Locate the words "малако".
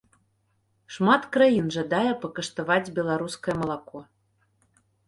3.63-4.05